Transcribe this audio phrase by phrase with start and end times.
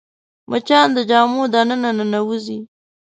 [0.49, 2.59] مچان د جامو دننه ننوځي